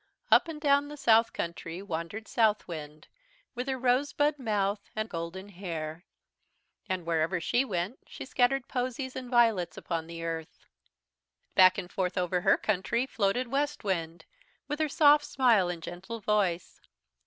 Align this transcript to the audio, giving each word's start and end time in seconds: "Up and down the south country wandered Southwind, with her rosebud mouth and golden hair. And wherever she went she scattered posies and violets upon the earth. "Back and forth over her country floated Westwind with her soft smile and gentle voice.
"Up 0.31 0.47
and 0.47 0.59
down 0.59 0.87
the 0.87 0.97
south 0.97 1.31
country 1.31 1.79
wandered 1.79 2.27
Southwind, 2.27 3.07
with 3.53 3.67
her 3.67 3.77
rosebud 3.77 4.39
mouth 4.39 4.89
and 4.95 5.07
golden 5.07 5.49
hair. 5.49 6.05
And 6.89 7.05
wherever 7.05 7.39
she 7.39 7.63
went 7.63 7.99
she 8.07 8.25
scattered 8.25 8.67
posies 8.67 9.15
and 9.15 9.29
violets 9.29 9.77
upon 9.77 10.07
the 10.07 10.23
earth. 10.23 10.65
"Back 11.53 11.77
and 11.77 11.91
forth 11.91 12.17
over 12.17 12.41
her 12.41 12.57
country 12.57 13.05
floated 13.05 13.49
Westwind 13.49 14.25
with 14.67 14.79
her 14.79 14.89
soft 14.89 15.25
smile 15.25 15.69
and 15.69 15.83
gentle 15.83 16.19
voice. 16.19 16.81